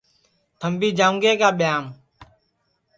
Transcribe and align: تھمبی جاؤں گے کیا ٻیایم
تھمبی 0.59 0.89
جاؤں 0.99 1.17
گے 1.23 1.31
کیا 1.39 1.49
ٻیایم 1.59 1.85